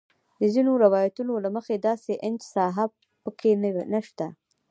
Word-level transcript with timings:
د 0.39 0.41
ځینو 0.53 0.71
روایتونو 0.85 1.33
له 1.43 1.49
مخې 1.55 1.75
داسې 1.87 2.13
انچ 2.27 2.41
ساحه 2.55 2.85
په 3.23 3.29
کې 3.39 3.51
نه 3.93 4.01
شته. 4.07 4.27